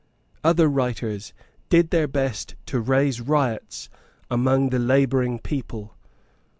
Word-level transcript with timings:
Other 0.43 0.67
writers 0.67 1.31
did 1.69 1.91
their 1.91 2.07
best 2.07 2.55
to 2.65 2.79
raise 2.79 3.21
riots 3.21 3.87
among 4.31 4.69
the 4.71 4.79
labouring 4.79 5.37
people. 5.37 5.95